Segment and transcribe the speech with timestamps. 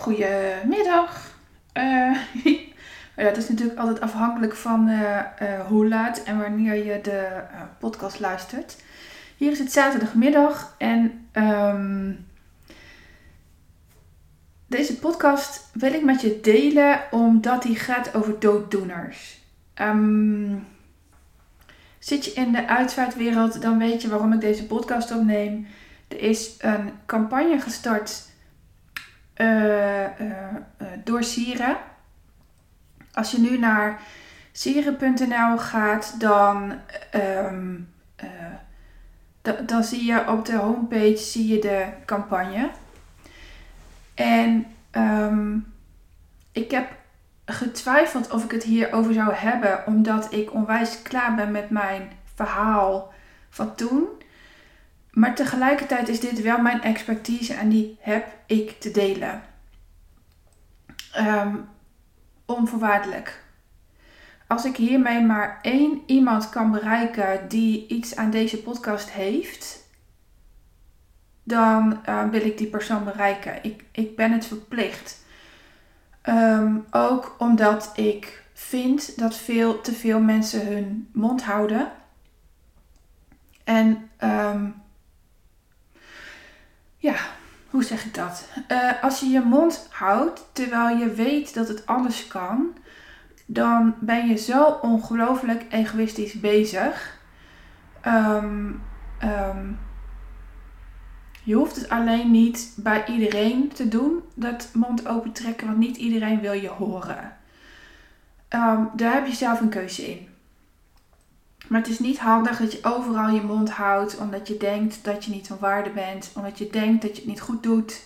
[0.00, 1.34] Goedemiddag.
[1.74, 2.16] Uh,
[3.16, 7.42] ja, het is natuurlijk altijd afhankelijk van uh, uh, hoe laat en wanneer je de
[7.78, 8.76] podcast luistert.
[9.36, 12.26] Hier is het zaterdagmiddag en um,
[14.66, 19.40] deze podcast wil ik met je delen omdat die gaat over dooddoeners.
[19.74, 20.66] Um,
[21.98, 25.66] zit je in de uitvaartwereld, dan weet je waarom ik deze podcast opneem.
[26.08, 28.28] Er is een campagne gestart
[29.40, 30.04] uh,
[31.04, 31.76] door Sieren.
[33.12, 34.00] Als je nu naar
[34.52, 36.72] sieren.nl gaat, dan,
[37.14, 37.88] um,
[39.66, 42.70] dan zie je op de homepage zie je de campagne.
[44.14, 45.72] En um,
[46.52, 46.92] ik heb
[47.44, 53.12] getwijfeld of ik het hierover zou hebben, omdat ik onwijs klaar ben met mijn verhaal
[53.50, 54.08] van toen.
[55.12, 59.42] Maar tegelijkertijd is dit wel mijn expertise en die heb ik te delen.
[61.18, 61.68] Um,
[62.44, 63.44] onvoorwaardelijk.
[64.46, 69.88] Als ik hiermee maar één iemand kan bereiken die iets aan deze podcast heeft,
[71.42, 73.58] dan uh, wil ik die persoon bereiken.
[73.62, 75.24] Ik, ik ben het verplicht.
[76.22, 81.92] Um, ook omdat ik vind dat veel te veel mensen hun mond houden.
[83.64, 84.74] En um,
[87.00, 87.14] ja,
[87.70, 88.48] hoe zeg ik dat?
[88.68, 92.76] Uh, als je je mond houdt terwijl je weet dat het alles kan,
[93.46, 97.18] dan ben je zo ongelooflijk egoïstisch bezig.
[98.06, 98.82] Um,
[99.22, 99.78] um,
[101.42, 105.96] je hoeft het alleen niet bij iedereen te doen, dat mond open trekken, want niet
[105.96, 107.36] iedereen wil je horen.
[108.48, 110.29] Um, daar heb je zelf een keuze in.
[111.70, 115.24] Maar het is niet handig dat je overal je mond houdt omdat je denkt dat
[115.24, 118.04] je niet van waarde bent, omdat je denkt dat je het niet goed doet,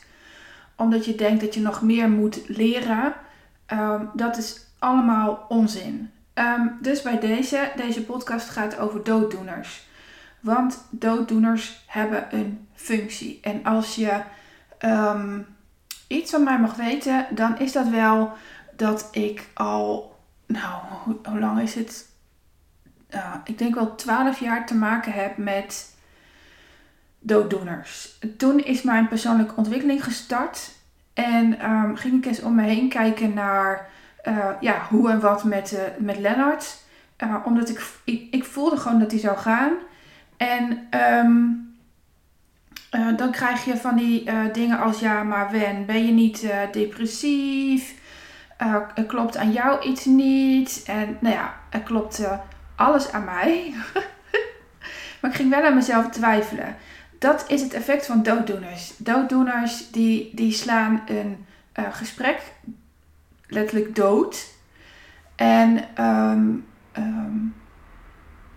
[0.77, 3.15] omdat je denkt dat je nog meer moet leren.
[3.73, 6.11] Um, dat is allemaal onzin.
[6.35, 9.87] Um, dus bij deze, deze podcast gaat over dooddoeners.
[10.41, 13.39] Want dooddoeners hebben een functie.
[13.43, 14.21] En als je
[14.85, 15.47] um,
[16.07, 18.33] iets van mij mag weten, dan is dat wel
[18.77, 22.13] dat ik al, nou, hoe lang is het?
[23.15, 25.95] Uh, ik denk wel 12 jaar te maken heb met
[27.19, 28.19] dooddoeners.
[28.37, 30.71] Toen is mijn persoonlijke ontwikkeling gestart.
[31.15, 33.89] En um, ging ik eens om me heen kijken naar
[34.29, 36.83] uh, ja, hoe en wat met, uh, met Lennart.
[37.45, 37.83] omdat ik,
[38.31, 39.73] ik, voelde gewoon dat hij zou gaan.
[40.37, 40.89] En
[41.25, 41.63] um,
[43.17, 47.95] dan krijg je van die dingen als ja, maar Wen, ben je niet depressief?
[49.07, 50.83] klopt aan jou iets niet?
[50.87, 51.55] En nou ja,
[51.85, 52.41] klopte
[52.77, 53.75] alles aan mij.
[55.21, 56.77] maar ik ging wel aan mezelf twijfelen.
[57.19, 58.93] Dat is het effect van dooddoeners.
[58.97, 62.41] Dooddoeners die, die slaan een uh, gesprek
[63.47, 64.53] letterlijk dood.
[65.35, 67.55] En um, um,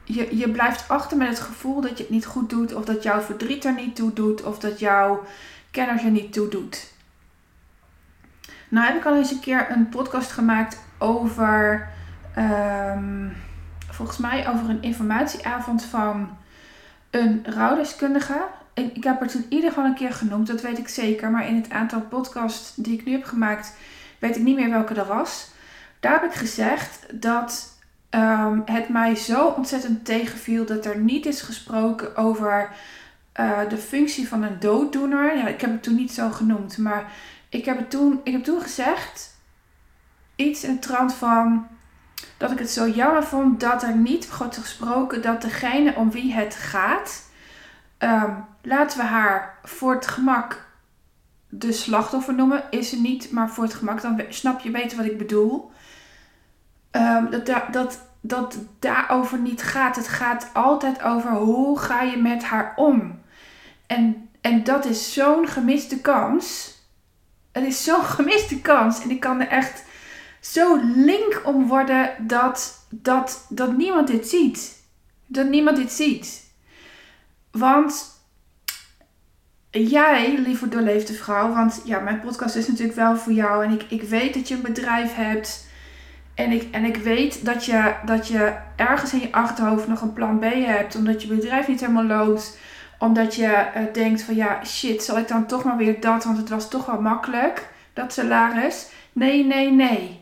[0.04, 2.74] je, je blijft achter met het gevoel dat je het niet goed doet.
[2.74, 4.44] Of dat jouw verdriet er niet toe doet.
[4.44, 5.24] Of dat jouw
[5.72, 6.94] kennis er niet toe doet.
[8.70, 11.88] Nou heb ik al eens een keer een podcast gemaakt over...
[12.38, 13.36] Um,
[13.98, 16.38] volgens mij over een informatieavond van
[17.10, 18.46] een rouwdeskundige.
[18.74, 21.30] Ik, ik heb het in ieder geval een keer genoemd, dat weet ik zeker.
[21.32, 23.74] Maar in het aantal podcasts die ik nu heb gemaakt,
[24.20, 25.50] weet ik niet meer welke er was.
[26.00, 27.78] Daar heb ik gezegd dat
[28.10, 32.70] um, het mij zo ontzettend tegenviel dat er niet is gesproken over
[33.40, 35.38] uh, de functie van een dooddoener.
[35.38, 37.12] Ja, ik heb het toen niet zo genoemd, maar
[37.50, 39.36] ik heb, het toen, ik heb toen gezegd
[40.36, 41.68] iets in de trant van
[42.38, 46.34] dat ik het zo jammer vond dat er niet wordt gesproken dat degene om wie
[46.34, 47.30] het gaat,
[48.00, 50.66] um, laten we haar voor het gemak
[51.50, 52.64] de slachtoffer noemen.
[52.70, 55.72] Is ze niet, maar voor het gemak, dan snap je beter wat ik bedoel.
[56.92, 59.96] Um, dat, dat, dat daarover niet gaat.
[59.96, 63.22] Het gaat altijd over hoe ga je met haar om.
[63.88, 66.76] En, en dat is zo'n gemiste kans.
[67.52, 69.02] Het is zo'n gemiste kans.
[69.02, 69.84] En ik kan er echt
[70.52, 74.82] zo link om worden dat, dat, dat niemand dit ziet.
[75.26, 76.44] Dat niemand dit ziet.
[77.52, 78.06] Want
[79.70, 83.66] jij, lieve doorleefde vrouw, want ja, mijn podcast is natuurlijk wel voor jou.
[83.66, 85.68] En ik, ik weet dat je een bedrijf hebt.
[86.36, 90.14] En ik, en ik weet dat je, dat je ergens in je achterhoofd nog een
[90.14, 90.96] plan B hebt.
[90.96, 92.58] Omdat je bedrijf niet helemaal loopt.
[93.00, 96.24] Omdat je uh, denkt van ja, shit, zal ik dan toch maar weer dat?
[96.24, 98.88] Want het was toch wel makkelijk, dat salaris.
[99.14, 100.17] Nee, nee, nee.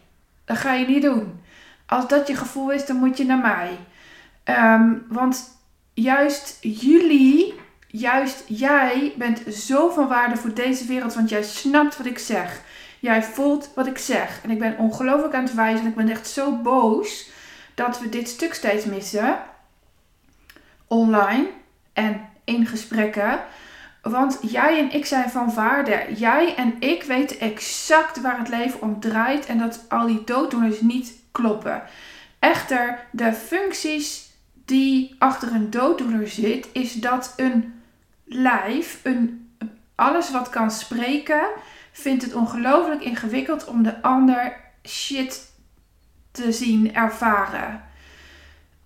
[0.45, 1.43] Dat ga je niet doen.
[1.85, 3.77] Als dat je gevoel is, dan moet je naar mij.
[4.43, 5.57] Um, want
[5.93, 7.53] juist jullie,
[7.87, 12.61] juist jij bent zo van waarde voor deze wereld, want jij snapt wat ik zeg.
[12.99, 14.39] Jij voelt wat ik zeg.
[14.43, 17.29] En ik ben ongelooflijk aan het wijzen en ik ben echt zo boos
[17.73, 19.37] dat we dit stuk steeds missen.
[20.87, 21.47] Online
[21.93, 23.39] en in gesprekken.
[24.09, 26.05] Want jij en ik zijn van waarde.
[26.15, 30.81] Jij en ik weten exact waar het leven om draait en dat al die dooddoeners
[30.81, 31.83] niet kloppen.
[32.39, 37.81] Echter, de functies die achter een dooddoener zit, is dat een
[38.23, 39.49] lijf, een,
[39.95, 41.47] alles wat kan spreken,
[41.91, 45.51] vindt het ongelooflijk ingewikkeld om de ander shit
[46.31, 47.83] te zien ervaren.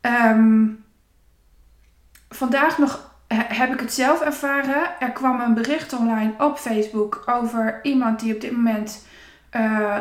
[0.02, 0.68] Ehm,
[2.30, 5.00] vandaag nog heb ik het zelf ervaren.
[5.00, 9.06] Er kwam een bericht online op Facebook over iemand die op dit moment
[9.56, 9.98] uh,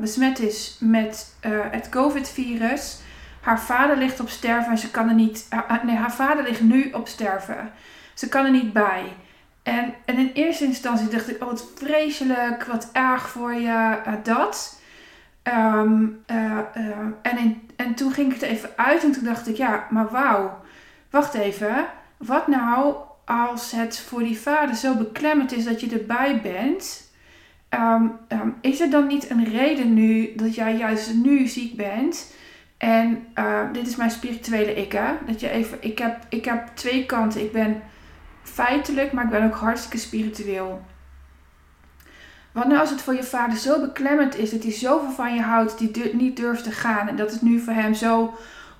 [0.00, 3.00] besmet is met uh, het COVID-virus.
[3.40, 5.48] Haar vader ligt op sterven en ze kan er niet.
[5.82, 7.70] nee, haar vader ligt nu op sterven.
[8.14, 9.12] Ze kan er niet bij.
[9.62, 14.80] En, en in eerste instantie dacht ik: Oh, wat vreselijk, wat erg voor je dat.
[15.42, 16.24] Um,
[17.22, 20.60] en, en toen ging ik het even uit en toen dacht ik: Ja, maar wauw,
[21.10, 21.86] wacht even
[22.18, 22.94] wat nou
[23.24, 27.10] als het voor die vader zo beklemmend is dat je erbij bent?
[27.68, 32.32] Ehm, ehm, is er dan niet een reden nu dat jij juist nu ziek bent?
[32.78, 35.12] En uh, dit is mijn spirituele ik, hè?
[35.26, 37.40] Dat je even, ik heb, ik heb twee kanten.
[37.40, 37.82] Ik ben
[38.42, 40.82] feitelijk, maar ik ben ook hartstikke spiritueel.
[42.52, 45.40] Wat nou als het voor je vader zo beklemmend is dat hij zoveel van je
[45.40, 48.34] houdt, die niet durft te gaan en dat het nu voor hem zo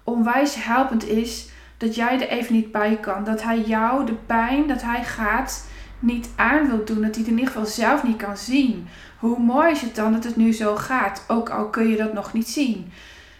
[0.04, 1.48] onwijs helpend is
[1.78, 3.24] dat jij er even niet bij kan.
[3.24, 5.66] Dat hij jou de pijn dat hij gaat
[5.98, 7.00] niet aan wil doen.
[7.00, 8.88] Dat hij het in ieder geval zelf niet kan zien.
[9.18, 11.24] Hoe mooi is het dan dat het nu zo gaat?
[11.28, 12.92] Ook al kun je dat nog niet zien.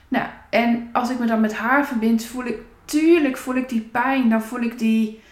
[0.09, 3.81] Nou, en als ik me dan met haar verbind, voel ik, tuurlijk voel ik die
[3.81, 4.29] pijn.
[4.29, 5.23] Dan voel ik die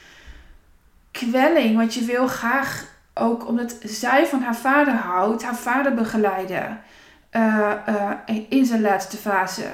[1.11, 1.77] kwelling.
[1.77, 6.81] Want je wil graag ook, omdat zij van haar vader houdt, haar vader begeleiden.
[7.33, 8.11] Uh, uh,
[8.49, 9.65] in zijn laatste fase.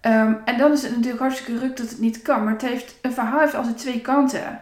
[0.00, 2.44] Ehm, en dan is het natuurlijk hartstikke ruk dat het niet kan.
[2.44, 4.60] Maar het heeft, een verhaal heeft altijd twee kanten.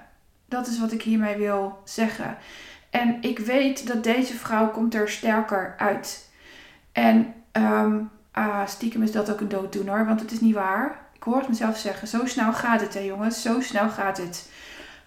[0.48, 2.36] Dat is wat ik hiermee wil zeggen.
[2.90, 6.30] En ik weet dat deze vrouw komt er sterker uit.
[6.92, 8.10] En um,
[8.66, 10.98] stiekem is dat ook een dooddoener, want het is niet waar.
[11.12, 12.08] Ik hoor het mezelf zeggen.
[12.08, 13.42] Zo snel gaat het hè jongens.
[13.42, 14.50] Zo snel gaat het.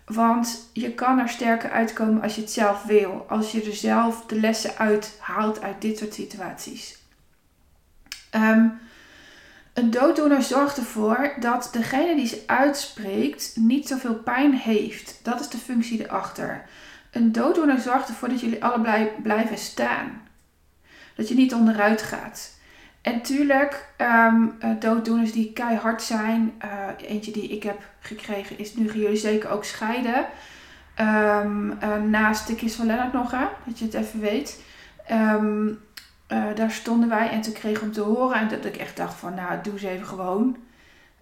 [0.06, 3.26] Want je kan er sterker uitkomen als je het zelf wil.
[3.30, 7.00] Als je er zelf de lessen uit haalt uit dit soort situaties.
[8.36, 8.80] Um,
[9.74, 15.20] een dooddoener zorgt ervoor dat degene die ze uitspreekt niet zoveel pijn heeft.
[15.24, 16.66] Dat is de functie erachter.
[17.12, 20.22] Een dooddoener zorgt ervoor dat jullie allebei blijven staan.
[21.16, 22.60] Dat je niet onderuit gaat.
[23.02, 26.54] En tuurlijk, um, dooddoeners die keihard zijn.
[26.66, 30.26] Uh, eentje die ik heb gekregen is, nu gaan jullie zeker ook scheiden.
[31.00, 34.64] Um, uh, naast de kist van Lennart nog, hè, dat je het even weet.
[35.12, 35.80] Um,
[36.32, 39.14] uh, daar stonden wij en toen kreeg hem te horen en dat ik echt dacht
[39.14, 40.58] van nou doe eens even gewoon.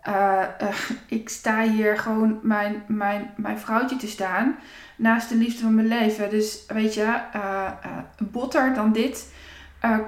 [0.08, 0.76] Uh, uh,
[1.20, 4.56] ik sta hier gewoon mijn, mijn, mijn vrouwtje te staan
[4.96, 6.30] naast de liefde van mijn leven.
[6.30, 7.20] Dus weet je,
[8.32, 9.34] botter dan dit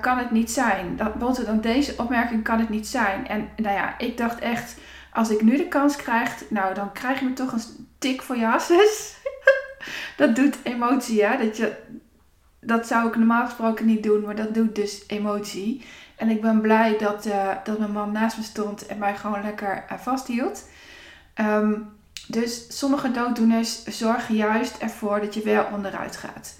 [0.01, 0.95] kan het niet zijn.
[0.95, 3.27] Dat, botter dan deze opmerking kan het niet zijn.
[3.27, 4.77] En nou ja, ik dacht echt,
[5.13, 8.37] als ik nu de kans krijg, nou dan krijg je me toch een tik voor
[8.37, 9.15] je asses.
[10.17, 11.37] dat doet emotie, hè?
[11.45, 11.75] Dat je,
[12.61, 15.85] dat zou ik normaal gesproken niet doen, maar dat doet dus emotie.
[16.15, 19.41] En ik ben blij dat, uh, dat mijn man naast me stond en mij gewoon
[19.41, 20.69] lekker uh, vasthield.
[21.35, 21.89] Um,
[22.27, 26.59] dus sommige dooddoeners zorgen juist ervoor dat je wel onderuit gaat.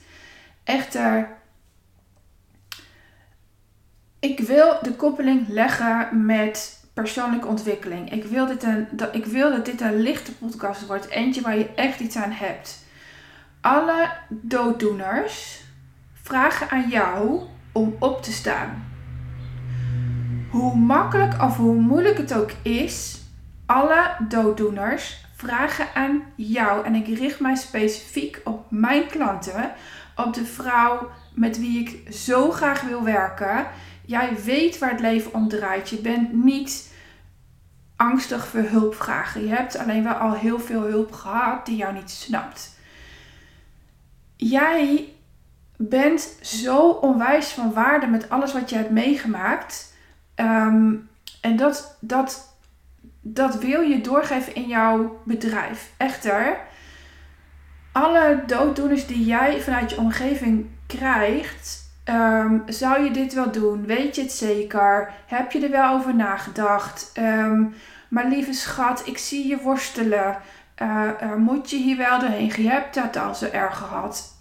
[0.63, 1.38] Echter,
[4.20, 8.12] ik wil de koppeling leggen met persoonlijke ontwikkeling.
[8.12, 11.10] Ik wil, dit een, dat, ik wil dat dit een lichte podcast wordt.
[11.10, 12.86] Eentje waar je echt iets aan hebt.
[13.62, 15.61] Alle dooddoeners
[16.31, 18.85] vragen aan jou om op te staan.
[20.50, 23.21] Hoe makkelijk of hoe moeilijk het ook is,
[23.65, 26.85] alle dooddoeners vragen aan jou.
[26.85, 29.71] En ik richt mij specifiek op mijn klanten,
[30.15, 33.67] op de vrouw met wie ik zo graag wil werken.
[34.05, 35.89] Jij weet waar het leven om draait.
[35.89, 36.93] Je bent niet
[37.95, 39.43] angstig voor hulp vragen.
[39.43, 42.79] Je hebt alleen wel al heel veel hulp gehad die jou niet snapt.
[44.35, 45.11] Jij
[45.89, 49.93] bent zo onwijs van waarde met alles wat je hebt meegemaakt.
[50.35, 50.93] Ehm,
[51.41, 52.57] en dat, dat,
[53.21, 55.91] dat wil je doorgeven in jouw bedrijf.
[55.97, 56.57] Echter,
[57.91, 63.85] alle dooddoeners die jij vanuit je omgeving krijgt, ehm, zou je dit wel doen?
[63.85, 65.13] Weet je het zeker?
[65.25, 67.11] Heb je er wel over nagedacht?
[67.19, 67.73] Um,
[68.09, 70.38] maar lieve schat, ik zie je worstelen.
[71.38, 72.53] moet je hier wel doorheen?
[72.55, 74.33] Je hebt dat al zo erg gehad.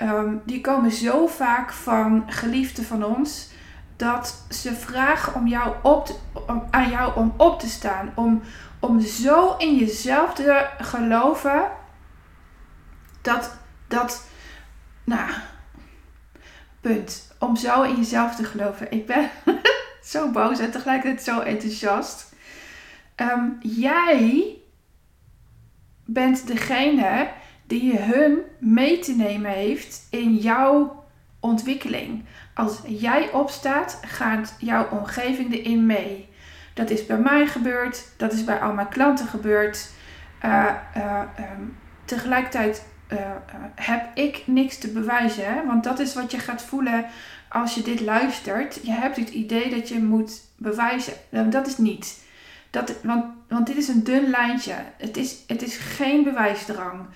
[0.00, 3.48] Ehm, die komen zo vaak van geliefden van ons
[3.96, 8.12] dat ze vragen om jou op om, aan jou om op te staan.
[8.14, 8.42] Om,
[8.78, 11.70] om zo in jezelf te geloven
[13.22, 13.56] dat,
[13.88, 14.26] dat,
[15.04, 15.30] nou,
[16.80, 17.34] punt.
[17.38, 18.92] Om zo in jezelf te geloven.
[18.92, 19.30] Ik ben
[20.12, 22.34] zo boos en tegelijkertijd zo enthousiast.
[23.14, 24.56] Ehm, jij
[26.04, 27.28] bent degene
[27.70, 31.04] die hun mee te nemen heeft in jouw
[31.40, 32.24] ontwikkeling.
[32.54, 36.28] Als jij opstaat, gaat jouw omgeving erin mee.
[36.74, 39.90] Dat is bij mij gebeurd, dat is bij al mijn klanten gebeurd.
[40.44, 43.18] Uh, uh, um, tegelijkertijd uh,
[43.74, 45.66] heb ik niks te bewijzen, hè?
[45.66, 47.04] want dat is wat je gaat voelen
[47.48, 48.80] als je dit luistert.
[48.82, 51.12] Je hebt het idee dat je moet bewijzen.
[51.28, 52.18] Nou, dat is niet.
[52.70, 54.74] Dat, want, want dit is een dun lijntje.
[54.96, 57.06] Het is, het is geen bewijsdrang.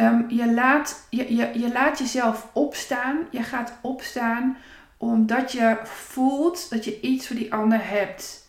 [0.00, 3.18] Um, je, laat, je, je, je laat jezelf opstaan.
[3.30, 4.56] Je gaat opstaan
[4.96, 8.48] omdat je voelt dat je iets voor die ander hebt.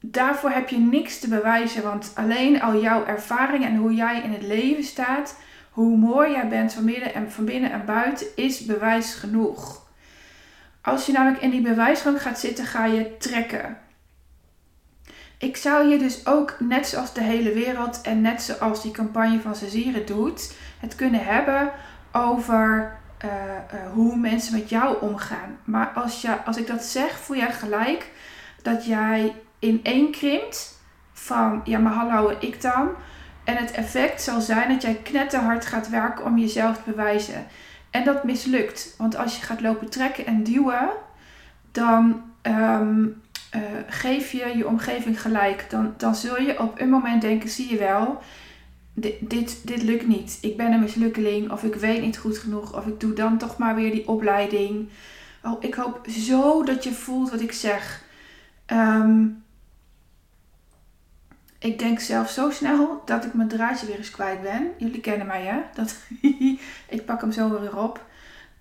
[0.00, 4.32] Daarvoor heb je niks te bewijzen, want alleen al jouw ervaring en hoe jij in
[4.32, 5.36] het leven staat,
[5.70, 9.86] hoe mooi jij bent van binnen en, van binnen en buiten, is bewijs genoeg.
[10.82, 13.78] Als je namelijk in die bewijsgang gaat zitten, ga je trekken.
[15.38, 19.40] Ik zou hier dus ook, net zoals de hele wereld en net zoals die campagne
[19.40, 21.70] van Cezire doet, het kunnen hebben
[22.12, 25.58] over uh, uh, hoe mensen met jou omgaan.
[25.64, 28.10] Maar als, je, als ik dat zeg, voel jij gelijk
[28.62, 32.88] dat jij in één krimpt van, ja maar hallo, ik dan.
[33.44, 37.46] En het effect zal zijn dat jij knetterhard gaat werken om jezelf te bewijzen.
[37.90, 38.94] En dat mislukt.
[38.98, 40.88] Want als je gaat lopen trekken en duwen,
[41.72, 43.22] dan um,
[43.56, 45.66] uh, geef je je omgeving gelijk.
[45.70, 48.22] Dan, dan zul je op een moment denken, zie je wel,
[48.94, 50.38] dit, dit, dit lukt niet.
[50.40, 53.58] Ik ben een mislukkeling of ik weet niet goed genoeg of ik doe dan toch
[53.58, 54.88] maar weer die opleiding.
[55.42, 58.02] Oh, ik hoop zo dat je voelt wat ik zeg.
[58.66, 59.42] Um,
[61.58, 64.70] ik denk zelf zo snel dat ik mijn draadje weer eens kwijt ben.
[64.78, 65.60] Jullie kennen mij hè?
[65.74, 65.96] Dat,
[66.96, 68.04] ik pak hem zo weer op.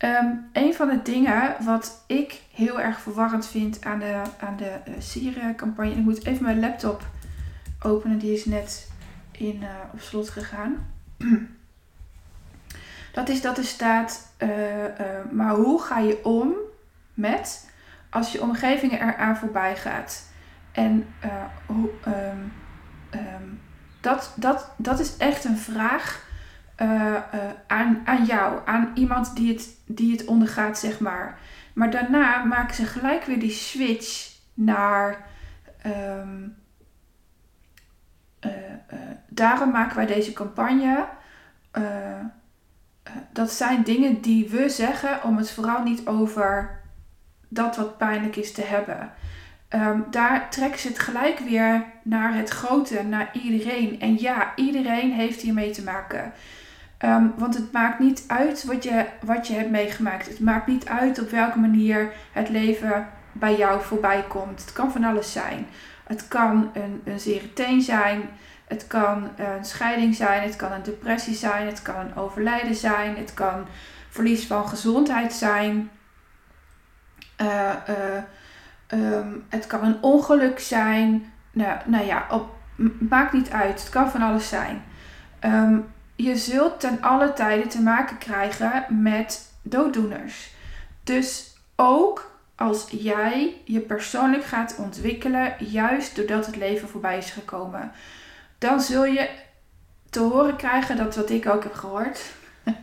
[0.04, 4.78] Um, een van de dingen wat ik heel erg verwarrend vind aan de, aan de
[4.88, 5.92] uh, Sieren-campagne.
[5.92, 7.06] Ik moet even mijn laptop
[7.82, 8.92] openen, die is net
[9.32, 10.94] in, uh, op slot gegaan.
[13.14, 14.50] dat is dat er staat, uh,
[15.32, 16.54] maar hoe ga je om
[17.14, 17.70] met
[18.10, 20.32] als je omgeving eraan voorbij gaat?
[20.72, 21.08] En
[21.66, 22.54] hoe, um,
[23.12, 23.60] um,
[24.02, 26.32] dat, dat, dat is echt een vraag
[26.82, 27.20] uh, uh,
[27.68, 31.40] aan, aan jou, aan iemand die het, die het ondergaat, zeg maar.
[31.74, 35.26] Maar daarna maken ze gelijk weer die switch naar.
[35.86, 36.56] Um,
[38.46, 38.52] uh,
[39.28, 41.08] daarom maken wij deze campagne.
[43.32, 46.82] dat zijn dingen die we zeggen om het vooral niet over
[47.48, 49.12] dat wat pijnlijk is te hebben.
[49.76, 54.00] Um, daar trekken ze het gelijk weer naar het grote, naar iedereen.
[54.00, 56.34] En ja, iedereen heeft hiermee te maken.
[57.06, 60.28] Um, want het maakt niet uit wat je, wat je hebt meegemaakt.
[60.28, 64.62] Het maakt niet uit op welke manier het leven bij jou voorbij komt.
[64.62, 65.68] Het kan van alles zijn.
[66.04, 68.22] Het kan een, een zere teen zijn.
[68.68, 70.44] Het kan een scheiding zijn.
[70.44, 71.68] Het kan een depressie zijn.
[71.68, 73.16] Het kan een overlijden zijn.
[73.16, 73.66] Het kan
[74.10, 75.90] verlies van gezondheid zijn.
[77.42, 81.32] Uh, uh, um, het kan een ongeluk zijn.
[81.52, 82.26] Nou, nou ja,
[83.10, 83.80] maakt niet uit.
[83.80, 84.84] Het kan van alles zijn.
[85.42, 90.52] Um, je zult ten alle tijden te maken krijgen met dooddoeners.
[91.04, 97.92] Dus ook als jij je persoonlijk gaat ontwikkelen, juist doordat het leven voorbij is gekomen,
[98.58, 99.30] dan zul je
[100.10, 102.22] te horen krijgen dat wat ik ook heb gehoord.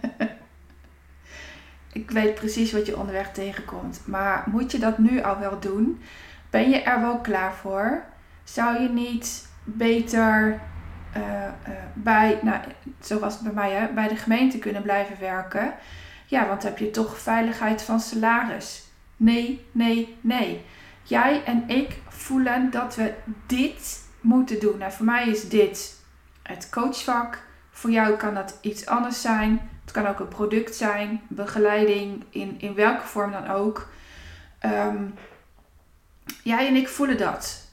[1.92, 4.00] ik weet precies wat je onderweg tegenkomt.
[4.04, 6.02] Maar moet je dat nu al wel doen?
[6.50, 8.02] Ben je er wel klaar voor?
[8.44, 10.60] Zou je niet beter
[11.16, 11.22] uh,
[11.94, 12.60] bij, nou,
[13.00, 15.74] zoals bij mij, hè, bij de gemeente kunnen blijven werken.
[16.26, 18.84] Ja, want heb je toch veiligheid van salaris.
[19.16, 20.64] Nee, nee, nee.
[21.02, 23.14] Jij en ik voelen dat we
[23.46, 24.78] dit moeten doen.
[24.78, 26.02] Nou, voor mij is dit
[26.42, 27.48] het coachvak.
[27.70, 29.70] Voor jou kan dat iets anders zijn.
[29.80, 33.88] Het kan ook een product zijn, begeleiding, in, in welke vorm dan ook.
[34.66, 35.14] Um,
[36.42, 37.68] jij en ik voelen dat.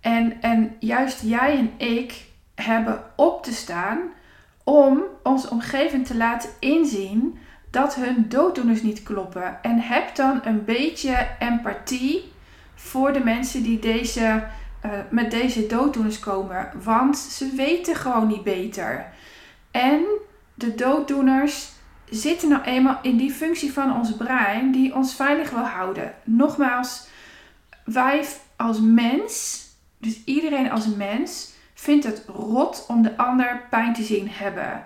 [0.00, 2.24] En, en juist jij en ik
[2.64, 3.98] hebben op te staan
[4.64, 7.38] om onze omgeving te laten inzien
[7.70, 9.62] dat hun dooddoeners niet kloppen.
[9.62, 12.32] En heb dan een beetje empathie
[12.74, 14.44] voor de mensen die deze
[14.84, 16.70] uh, met deze dooddoeners komen.
[16.82, 19.06] Want ze weten gewoon niet beter.
[19.70, 20.04] En
[20.54, 21.72] de dooddoeners
[22.10, 26.14] zitten nou eenmaal in die functie van ons brein die ons veilig wil houden.
[26.24, 27.06] Nogmaals,
[27.84, 28.24] wij
[28.56, 29.64] als mens,
[29.98, 31.51] dus iedereen als mens,
[31.82, 34.84] vindt het rot om de ander pijn te zien hebben.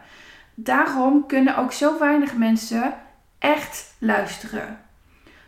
[0.54, 2.94] Daarom kunnen ook zo weinig mensen
[3.38, 4.80] echt luisteren.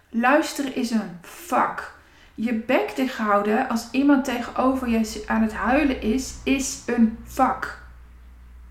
[0.09, 1.95] Luisteren is een vak.
[2.35, 7.83] Je bek dicht houden als iemand tegenover je aan het huilen is, is een vak.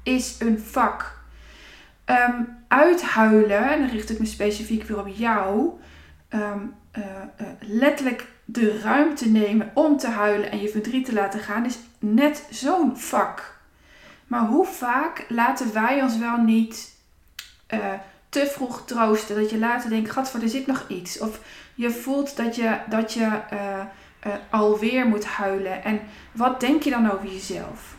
[0.04, 1.22] Is een vak.
[2.06, 5.70] Um, uithuilen, en dan richt ik me specifiek weer op jou,
[6.30, 6.60] ehm,
[6.92, 7.04] eh,
[7.38, 11.78] eh, letterlijk de ruimte nemen om te huilen en je verdriet te laten gaan, is
[12.00, 13.60] net zo'n vak.
[14.28, 16.96] Maar hoe vaak laten wij ons wel niet
[17.74, 17.94] uh,
[18.30, 19.36] te vroeg troosten.
[19.36, 21.20] Dat je later denkt, gadver, er zit nog iets.
[21.20, 21.40] Of
[21.76, 23.60] je voelt dat je, dat je uh,
[24.28, 25.84] uh, alweer moet huilen.
[25.84, 26.00] En
[26.32, 27.96] wat denk je dan over jezelf?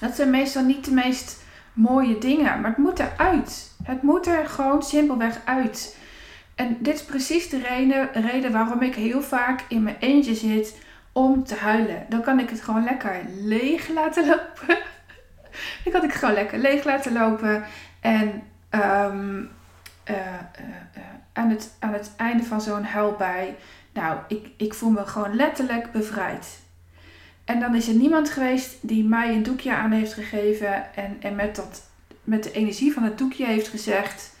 [0.00, 2.60] Dat zijn meestal niet de meest mooie dingen.
[2.60, 3.74] Maar het moet eruit.
[3.84, 5.96] Het moet er gewoon simpelweg uit.
[6.54, 10.78] En dit is precies de reden, reden waarom ik heel vaak in mijn eentje zit
[11.12, 12.06] om te huilen.
[12.08, 14.78] Dan kan ik het gewoon lekker leeg laten lopen.
[15.84, 17.64] Dan kan ik het gewoon lekker leeg laten lopen.
[18.00, 19.50] En um,
[20.10, 23.56] uh, uh, aan, het, aan het einde van zo'n huilbij,
[23.92, 26.60] nou, ik, ik voel me gewoon letterlijk bevrijd.
[27.44, 31.34] En dan is er niemand geweest die mij een doekje aan heeft gegeven en, en
[31.36, 31.90] met, dat,
[32.24, 34.31] met de energie van het doekje heeft gezegd: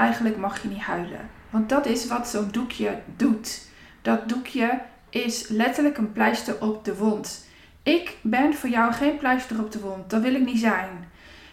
[0.00, 1.30] eigenlijk mag je niet huilen.
[1.50, 3.68] Want dat is wat zo'n doekje doet.
[4.02, 4.80] Dat doekje
[5.10, 7.48] is letterlijk een pleister op de wond.
[7.82, 10.10] Ik ben voor jou geen pleister op de wond.
[10.10, 11.08] Dat wil ik niet zijn.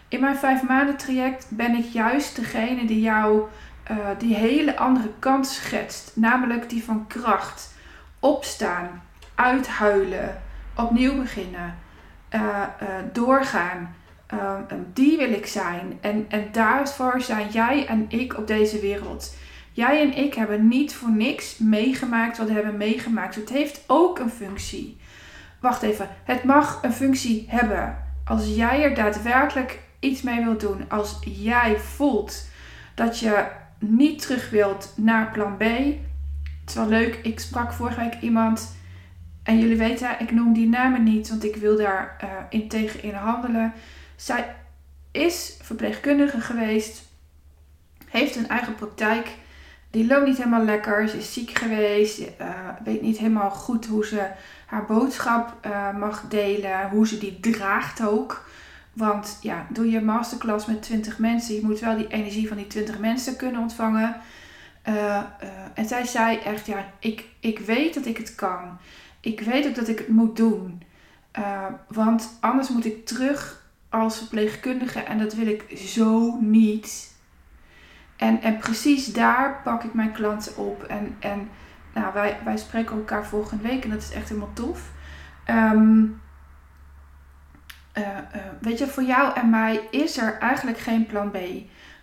[0.08, 3.42] In mijn vijf maanden traject ben ik juist degene die jou
[3.90, 6.12] uh, die hele andere kant schetst.
[6.14, 7.74] Namelijk die van kracht.
[8.20, 9.02] Opstaan,
[9.34, 10.42] uithuilen,
[10.76, 11.78] opnieuw beginnen,
[12.34, 13.94] uh, uh, doorgaan.
[14.92, 15.98] Die wil ik zijn.
[16.00, 19.34] En, en daarvoor zijn jij en ik op deze wereld.
[19.72, 23.34] Jij en ik hebben niet voor niks meegemaakt wat we hebben meegemaakt.
[23.34, 24.96] Het heeft ook een functie.
[25.60, 27.96] Wacht even, het mag een functie hebben.
[28.24, 32.46] Als jij er daadwerkelijk iets mee wilt doen, als jij voelt
[32.94, 33.46] dat je
[33.78, 35.62] niet terug wilt naar plan B.
[35.62, 38.76] Het is wel leuk, ik sprak vorige week iemand
[39.42, 43.02] en jullie weten, ik noem die namen niet, want ik wil daar uh, in tegen
[43.02, 43.72] in handelen.
[44.18, 44.54] Zij
[45.10, 47.02] is verpleegkundige geweest,
[48.08, 49.28] heeft een eigen praktijk.
[49.90, 51.08] Die loopt niet helemaal lekker.
[51.08, 52.18] Ze is ziek geweest.
[52.18, 52.48] Uh,
[52.84, 54.26] weet niet helemaal goed hoe ze
[54.66, 56.88] haar boodschap uh, mag delen.
[56.88, 58.48] Hoe ze die draagt ook.
[58.92, 61.54] Want ja, doe je masterclass met 20 mensen.
[61.54, 64.16] Je moet wel die energie van die 20 mensen kunnen ontvangen.
[64.88, 65.22] Uh,
[65.74, 68.78] en zij zei echt, ja, ik, ik weet dat ik het kan.
[69.20, 70.82] Ik weet ook dat ik het moet doen.
[71.88, 73.57] Want anders moet ik terug
[73.88, 77.16] als verpleegkundige en dat wil ik zo niet.
[78.16, 80.82] En, en precies daar pak ik mijn klanten op.
[80.82, 81.48] En, en
[81.94, 84.90] nou, wij, wij spreken elkaar volgende week en dat is echt helemaal tof.
[85.50, 86.20] Um,
[87.98, 91.36] uh, uh, weet je, voor jou en mij is er eigenlijk geen plan B.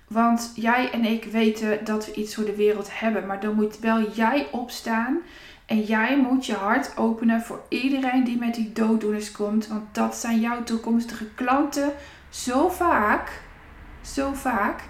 [0.08, 3.26] Want jij en ik weten dat we iets voor de wereld hebben.
[3.26, 5.17] Maar dan moet wel jij opstaan.
[5.65, 9.67] En jij moet je hart openen voor iedereen die met die dooddoeners komt.
[9.67, 11.93] Want dat zijn jouw toekomstige klanten.
[12.30, 13.41] Zo vaak.
[14.01, 14.82] Zo vaak.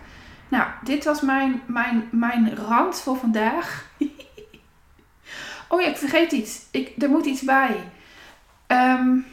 [0.48, 3.90] Nou, dit was mijn, mijn, mijn rand voor vandaag.
[5.70, 6.66] oh ja, ik vergeet iets.
[6.72, 7.84] Ik, er moet iets bij.
[8.68, 9.26] Um,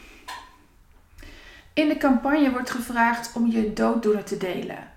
[1.73, 4.91] in de campagne wordt gevraagd om je dooddoener te delen.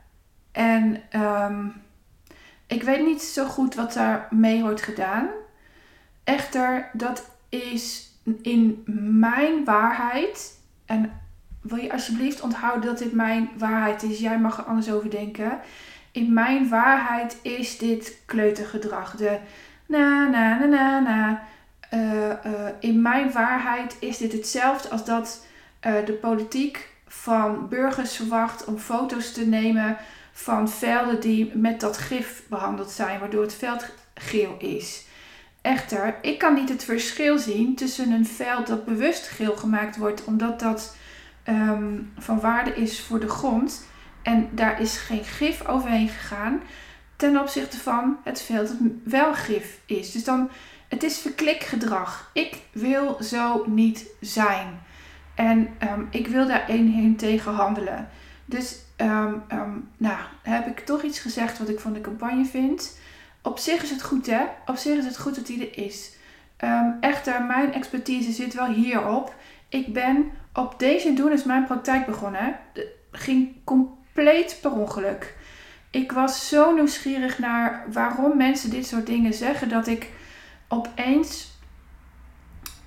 [0.52, 1.82] En um,
[2.66, 5.28] ik weet niet zo goed wat daar mee wordt gedaan.
[6.26, 8.10] Echter, dat is
[8.42, 8.82] in
[9.18, 10.60] mijn waarheid.
[10.84, 11.12] En
[11.60, 14.18] wil je alsjeblieft onthouden dat dit mijn waarheid is?
[14.18, 15.58] Jij mag er anders over denken.
[16.12, 19.16] In mijn waarheid is dit kleutergedrag.
[19.16, 19.38] De
[19.86, 21.42] na na na na na.
[21.94, 22.34] Uh, uh,
[22.80, 25.46] in mijn waarheid is dit hetzelfde als dat
[25.86, 29.96] uh, de politiek van burgers verwacht om foto's te nemen
[30.32, 33.84] van velden die met dat gif behandeld zijn, waardoor het veld
[34.14, 35.06] geel is.
[35.66, 40.24] Echter, ik kan niet het verschil zien tussen een veld dat bewust geel gemaakt wordt,
[40.24, 40.96] omdat dat
[41.48, 43.86] um, van waarde is voor de grond
[44.22, 46.60] en daar is geen gif overheen gegaan,
[47.16, 50.12] ten opzichte van het veld dat wel gif is.
[50.12, 50.50] Dus dan,
[50.88, 52.30] het is verklikgedrag.
[52.32, 54.80] Ik wil zo niet zijn.
[55.34, 58.08] En um, ik wil daar heen tegen handelen.
[58.44, 59.42] Dus um,
[59.96, 62.98] nou, heb ik toch iets gezegd wat ik van de campagne vind.
[63.46, 64.42] Op zich is het goed, hè?
[64.66, 66.10] Op zich is het goed dat die er is.
[66.64, 69.34] Um, echter, mijn expertise zit wel hierop.
[69.68, 72.58] Ik ben op deze doen is mijn praktijk begonnen.
[72.72, 75.34] Het ging compleet per ongeluk.
[75.90, 80.10] Ik was zo nieuwsgierig naar waarom mensen dit soort dingen zeggen dat ik
[80.68, 81.58] opeens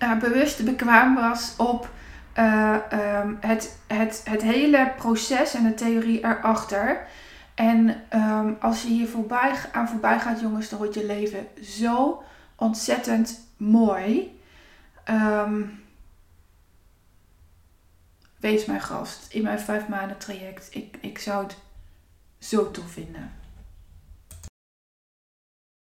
[0.04, 1.90] uh, bewust bekwaam was op
[2.38, 2.76] uh,
[3.24, 7.08] um, het, het, het hele proces en de theorie erachter.
[7.60, 12.24] En um, als je hier voorbij, aan voorbij gaat, jongens, dan wordt je leven zo
[12.56, 14.40] ontzettend mooi.
[15.10, 15.84] Um,
[18.38, 20.68] wees mijn gast in mijn vijf maanden traject.
[20.72, 21.58] Ik, ik zou het
[22.38, 23.39] zo tof vinden.